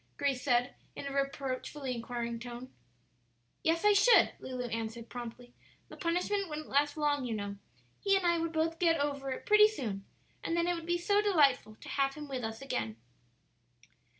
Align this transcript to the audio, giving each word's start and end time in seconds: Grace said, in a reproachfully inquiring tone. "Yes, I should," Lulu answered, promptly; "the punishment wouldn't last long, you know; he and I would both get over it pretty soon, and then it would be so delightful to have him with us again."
Grace 0.17 0.41
said, 0.41 0.73
in 0.95 1.05
a 1.05 1.13
reproachfully 1.13 1.93
inquiring 1.93 2.39
tone. 2.39 2.73
"Yes, 3.61 3.85
I 3.85 3.93
should," 3.93 4.33
Lulu 4.39 4.65
answered, 4.69 5.09
promptly; 5.09 5.53
"the 5.89 5.95
punishment 5.95 6.49
wouldn't 6.49 6.69
last 6.69 6.97
long, 6.97 7.23
you 7.23 7.35
know; 7.35 7.57
he 8.03 8.15
and 8.17 8.25
I 8.25 8.39
would 8.39 8.51
both 8.53 8.79
get 8.79 8.99
over 8.99 9.29
it 9.29 9.45
pretty 9.45 9.67
soon, 9.67 10.03
and 10.43 10.57
then 10.57 10.67
it 10.67 10.73
would 10.73 10.87
be 10.87 10.97
so 10.97 11.21
delightful 11.21 11.75
to 11.81 11.87
have 11.89 12.15
him 12.15 12.27
with 12.27 12.43
us 12.43 12.63
again." 12.63 12.95